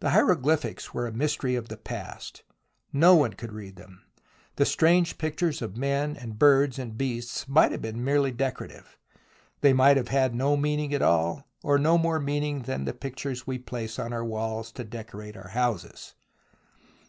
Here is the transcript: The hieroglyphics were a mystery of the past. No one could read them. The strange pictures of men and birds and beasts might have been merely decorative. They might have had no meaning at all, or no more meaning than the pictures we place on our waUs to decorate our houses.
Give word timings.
The 0.00 0.10
hieroglyphics 0.10 0.92
were 0.92 1.06
a 1.06 1.12
mystery 1.12 1.54
of 1.54 1.68
the 1.68 1.76
past. 1.76 2.42
No 2.92 3.14
one 3.14 3.34
could 3.34 3.52
read 3.52 3.76
them. 3.76 4.02
The 4.56 4.66
strange 4.66 5.16
pictures 5.16 5.62
of 5.62 5.76
men 5.76 6.16
and 6.16 6.40
birds 6.40 6.76
and 6.76 6.98
beasts 6.98 7.46
might 7.46 7.70
have 7.70 7.80
been 7.82 8.02
merely 8.02 8.32
decorative. 8.32 8.98
They 9.60 9.72
might 9.72 9.96
have 9.96 10.08
had 10.08 10.34
no 10.34 10.56
meaning 10.56 10.92
at 10.92 11.02
all, 11.02 11.46
or 11.62 11.78
no 11.78 11.96
more 11.96 12.18
meaning 12.18 12.62
than 12.62 12.84
the 12.84 12.92
pictures 12.92 13.46
we 13.46 13.60
place 13.60 13.96
on 13.96 14.12
our 14.12 14.24
waUs 14.24 14.72
to 14.72 14.82
decorate 14.82 15.36
our 15.36 15.50
houses. 15.50 16.14